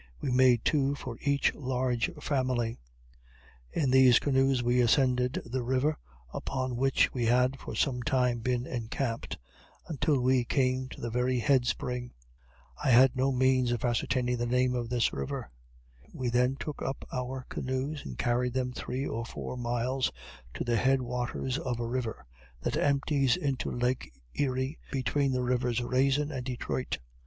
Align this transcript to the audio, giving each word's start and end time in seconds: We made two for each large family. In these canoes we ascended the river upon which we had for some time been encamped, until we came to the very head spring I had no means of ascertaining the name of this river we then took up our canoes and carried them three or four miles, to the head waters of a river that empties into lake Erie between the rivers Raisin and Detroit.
We 0.19 0.31
made 0.31 0.65
two 0.65 0.95
for 0.95 1.15
each 1.21 1.53
large 1.53 2.09
family. 2.19 2.79
In 3.71 3.91
these 3.91 4.17
canoes 4.17 4.63
we 4.63 4.81
ascended 4.81 5.39
the 5.45 5.61
river 5.61 5.99
upon 6.33 6.75
which 6.75 7.13
we 7.13 7.25
had 7.27 7.59
for 7.59 7.75
some 7.75 8.01
time 8.01 8.39
been 8.39 8.65
encamped, 8.65 9.37
until 9.87 10.19
we 10.19 10.43
came 10.43 10.89
to 10.89 10.99
the 11.01 11.11
very 11.11 11.37
head 11.37 11.67
spring 11.67 12.13
I 12.83 12.89
had 12.89 13.15
no 13.15 13.31
means 13.31 13.71
of 13.71 13.85
ascertaining 13.85 14.37
the 14.37 14.47
name 14.47 14.73
of 14.73 14.89
this 14.89 15.13
river 15.13 15.51
we 16.11 16.29
then 16.29 16.55
took 16.55 16.81
up 16.81 17.07
our 17.13 17.45
canoes 17.47 18.03
and 18.03 18.17
carried 18.17 18.53
them 18.53 18.73
three 18.73 19.05
or 19.05 19.23
four 19.23 19.55
miles, 19.55 20.11
to 20.55 20.63
the 20.63 20.77
head 20.77 21.03
waters 21.03 21.59
of 21.59 21.79
a 21.79 21.85
river 21.85 22.25
that 22.61 22.75
empties 22.75 23.37
into 23.37 23.69
lake 23.69 24.11
Erie 24.33 24.79
between 24.91 25.31
the 25.31 25.43
rivers 25.43 25.79
Raisin 25.79 26.31
and 26.31 26.43
Detroit. 26.43 26.97